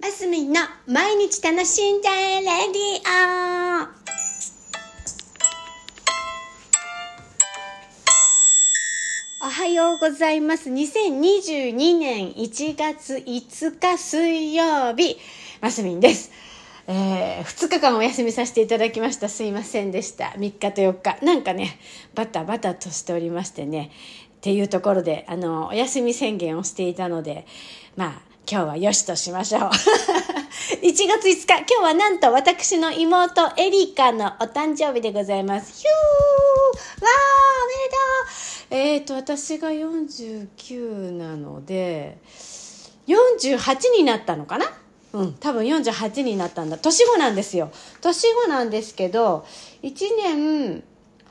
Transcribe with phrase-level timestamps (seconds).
[0.00, 3.02] マスミンの毎日楽しんじゃえレディ
[9.42, 10.70] オおはようございます。
[10.70, 15.18] 2022年1月5日水曜日、
[15.60, 16.30] マスミンです。
[16.86, 19.28] えー、2日間お休みさせていただきました。
[19.28, 20.26] すいませんでした。
[20.36, 21.24] 3日と4日。
[21.24, 21.80] なんかね、
[22.14, 23.90] バタバタとしておりましてね、
[24.36, 27.46] っていうところで、あの、お休み宣言をしていたので、
[27.96, 29.60] まあ、今日はよしとしましょう。
[29.68, 29.70] 1
[30.80, 35.82] 月5日、今日はなんと私の妹エリカのお誕生日でございます。
[35.82, 42.16] ヒューわーおめでとうえっ、ー、と、私が49なので、
[43.06, 44.72] 48になったのかな？
[45.12, 46.78] うん、多分48になったんだ。
[46.78, 47.70] 年子なんですよ。
[48.00, 49.44] 年子なんですけど、
[49.82, 50.82] 1年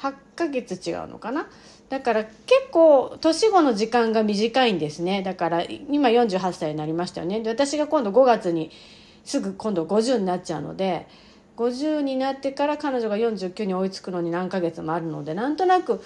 [0.00, 1.46] 8ヶ月違うのかな？
[1.88, 2.32] だから結
[2.72, 5.22] 構年後の時間が短いんですね。
[5.22, 7.40] だから今48歳になりましたよね。
[7.40, 8.70] で私が今度5月に
[9.24, 11.06] すぐ今度50になっちゃうので
[11.56, 16.02] 50になってから彼女が49に追いつくのに何ヶ月もあるのでなんとなく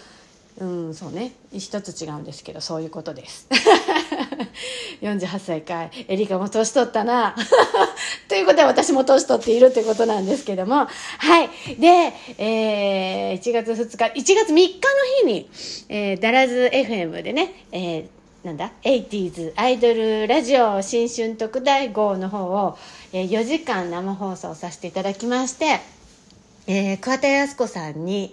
[0.61, 1.33] うんそうね。
[1.53, 3.47] 一つ違うんですけどそういうことです。
[5.01, 7.37] 48歳かいエリカも年取ったな。
[8.29, 10.87] ということは私も年取っているということなんですけども。
[11.19, 11.49] はい。
[11.79, 14.81] で、えー、1月2日1月3日の
[15.23, 15.49] 日に、
[15.89, 22.79] えー、ダラズ FM でね、えーなんだ？80s アイドルラジオ新春特大号の方を、
[23.13, 25.81] えー、4時間生放送させていただきまして、
[26.69, 28.33] えー、桑田靖子さんに、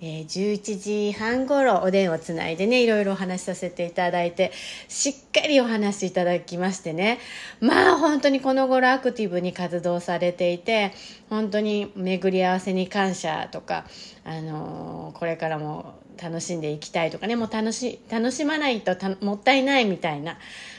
[0.00, 4.52] えー、11時半ごろお電話つないでねいろいろお話しさせていただいて
[4.86, 7.18] しっかりお話しいただきましてね。
[7.60, 10.92] まあ本当にこの頃アクティブに活動されていて
[11.28, 13.86] 本当に巡り合わせに感謝とか、
[14.24, 20.38] あのー、これからも楽しんでいきたいとかねもう楽し楽しまないともったいないみたいな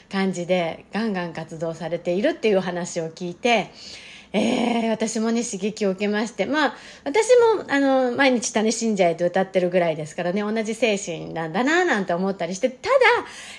[0.09, 3.71] 感じでガンガン活動されているっていう話を聞いて
[4.31, 7.27] えー、私もね、刺激を受けまして、まあ、私
[7.57, 12.95] も、あの、毎日種信者へと歌ってるぐらいですからね、同じ精神なんだな、なんて思ったりして、ただ、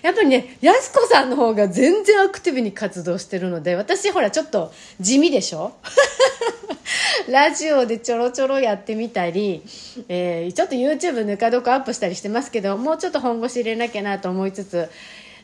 [0.03, 5.73] やっぱりね、やすこさんの方が全然アクティブに活動してるので、私ほら、ちょっと地味でしょ？
[7.29, 9.63] ラジオでちょろちょろやってみたり、
[10.09, 14.89] えー、ちょっと YouTube ぬかどこアップしたりしてますけど、もうちょっと本腰入れなきゃなと思いつつ、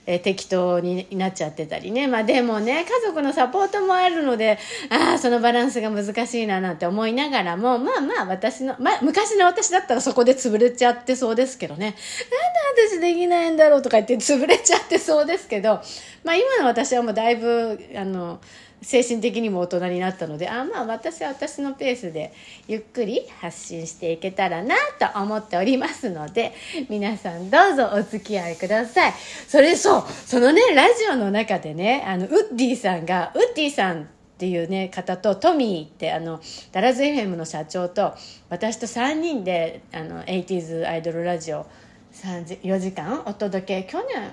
[0.07, 2.07] えー、適当になっちゃってたりね。
[2.07, 4.59] まあでもね、家族のサポートもあるので、
[4.89, 11.87] ああ、そのバランスが難しいななんて思いながらも、まあまあ私の、まあ昔の私だったらそこで潰れちゃってそうですけどね。
[11.87, 15.81] なんで私できないんだろうとか言って潰れちゃってそうですけど、
[16.25, 18.41] まあ今の私はもうだいぶ、あの、
[18.83, 22.33] 精神的にも大人になったのであまあ私は私のペースで
[22.69, 26.53] ゆっくり発信していけたらなと思っておりますので
[26.89, 29.15] 皆さんどうぞお付き合いください。
[29.49, 38.15] それそうそのねラジオの中でねあのウッディさんがウッディさんっていうね方とトミーってあのダラズ FM の社長と
[38.51, 41.67] 私と3人であの 80s アイドルラジオ
[42.13, 44.33] 4時間お届け去年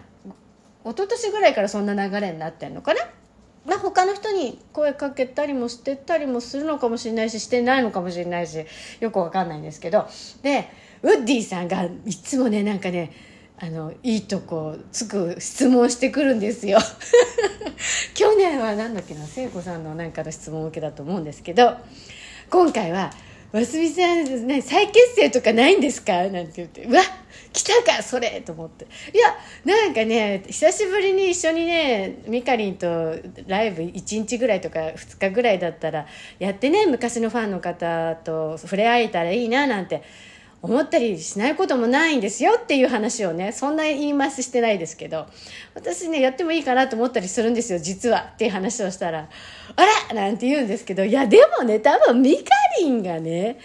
[0.86, 3.02] 一昨年ぐらいからそんな流れになってんのかな？
[3.66, 8.66] ま、他の人に声かけたりもしてたりもするのかもしれないししてないのかもしれないし
[9.00, 10.07] よくわかんないんですけど。
[10.41, 10.69] で
[11.03, 13.12] ウッディさんがいつもねなんかね
[13.59, 16.79] あのいいとこつく質問してくるんですよ。
[18.16, 21.75] 去年は何だっけな聖子さんのなんかの質問を受けたと思うんですけど
[22.50, 23.12] 今回は
[23.53, 27.02] 「わすみさん、ね、再結成とかないんですか?」なんて言って「うわ
[27.53, 33.16] 来たかそれ!」と思っていやなんかね久しぶりに一緒にねみかりんと
[33.46, 36.08] ライブ1日ぐらいとか2日ぐらいだったら
[36.40, 40.02] やってね昔のファンの方と触れ合えたらいいななんて
[40.63, 45.28] 思ったりしないこともないんですよっていう話をねそんな言い回ししてないですけど
[45.75, 49.28] 私ねやってもいいかなと思ったりするんですよ実はっていう話をしたら
[49.75, 52.44] 「あら!」なんて言うんですけどいやでもね多分みか
[52.79, 53.59] りんがね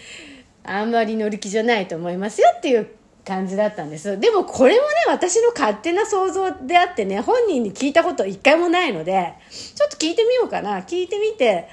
[0.63, 2.89] あんまり乗り気じゃないと思いますよっていう
[3.25, 4.19] 感じだったんです。
[4.19, 10.79] でもこれもね、私の勝手な想像であってね、本人に聞いたこと一回もないので、ちょっと聞いてみようかな。
[10.81, 11.67] 聞いてみて、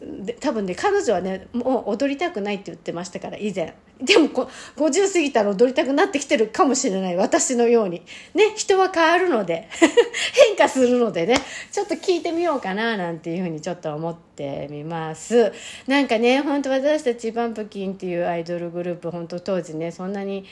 [0.00, 7.16] で多分ね彼女はねもう踊りたくないって言ってましたから以前でもこ50過ぎたら踊りたくなってきてるかもしれない。
[7.16, 8.02] 私のように。
[8.34, 9.68] ね人は変わるので。
[10.48, 11.36] 変化するのでね。
[11.70, 15.52] ちょっと聞いてみようかななんていうふうにちょっと思ってみます。
[15.86, 20.44] なんかね本当私たちバンプキンっていうアイドルグループ本当当時ねそんなに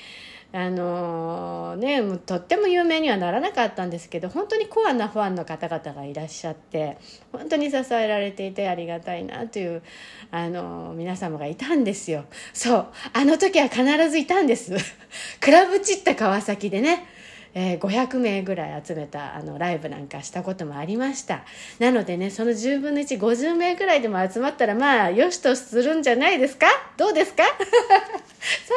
[0.51, 6.97] あのね、とっても有名にはならなかったんですけど本当にコアなファンの方々がいらっしゃって
[7.33, 9.83] 本当に支えられていてありがたいなという、
[10.31, 12.25] あの皆様がいたんですよ。
[12.55, 14.73] そうあの時は必ずいたんです。
[15.41, 17.07] クラブチッタ川崎でね
[17.55, 21.45] えー、500名ぐらい集めたあのライブなんかしたこともありました。
[21.79, 26.67] なのでねその10分の150名ぐらいでも集まったらまあよしとするんじゃないですか？
[26.97, 27.43] どうですか？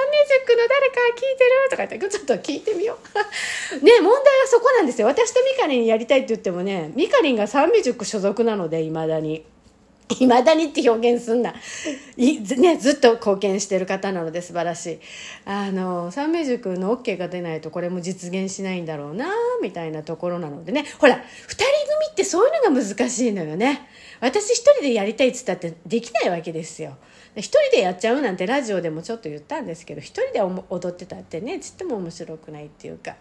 [0.10, 3.06] ミュージックの誰か聞いてるとか言ってちょっと聞いてみよう
[3.84, 9.46] ね問題はそこなんですよ私とミカリンやりたいって言ってもねミカリンがサンミュージック所属なのでいまだに。
[10.20, 11.54] いまだにって表現すんな。
[12.18, 15.00] いね、ずっと貢献してる方なので素晴らしい。
[15.46, 19.32] あの、三名塾の OK が出ないとこれも実現しないんだろうな、
[19.62, 20.86] みたいなところなのでね。
[21.00, 23.88] ほら、二人組ってそういうのが難しいのよね。
[24.20, 26.98] 私一人でやりたいっつったってできないわけですよ。
[27.36, 33.16] 一人でやっちゃうなんてラジオでもちょっと言ったんですけど、一人で踊ってたってね、ちっとも面白くないっていうか。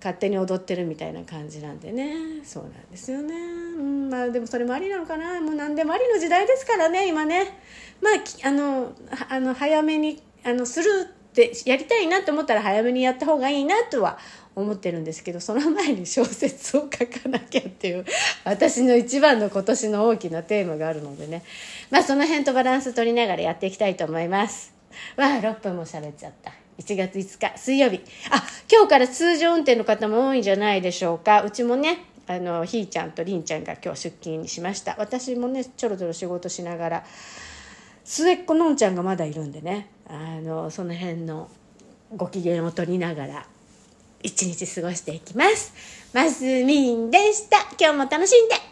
[0.00, 2.42] 勝手に踊ってるみたいな感じなんでね。
[2.42, 5.40] そうなんですよね、うん、まあでもそれもありなのかな。
[5.42, 7.58] もう何でもありの時代ですからね今ね。
[8.00, 8.94] まああの
[9.28, 14.18] あの早めにあのするってやりたいなと思ったら早めにやった方がいいなとは
[14.56, 18.04] 思ってるんですけどその前に小説を書かなきゃっていう
[18.44, 21.42] 私の一番の今年の大きなテーマがあるのでね。
[21.90, 24.74] まあその辺とバランス取りながらやっていきたいと思います。
[25.16, 26.52] わあ6分も喋っちゃった。
[26.78, 28.00] 1月5日水曜日。
[28.30, 31.42] あ今日から通常運転の方も多いんじゃないでしょうか。
[31.42, 34.96] うちもねあのひーちゃんとりんちゃんが今日出勤しました。
[34.98, 37.04] 私もねちょろちょろ仕事しながら
[38.10, 39.88] 末っ子のんちゃんがまだいるんでね。
[40.08, 41.48] あのその辺の
[42.16, 43.46] ご機嫌を取りながら
[44.20, 45.72] 一日過ごしていきます。
[46.12, 47.58] ますみんでした。
[47.78, 48.69] 今日も楽しんで。